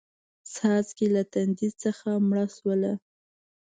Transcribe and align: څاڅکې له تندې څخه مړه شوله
څاڅکې 0.53 1.07
له 1.15 1.23
تندې 1.33 1.69
څخه 1.81 2.09
مړه 2.27 2.45
شوله 2.55 2.93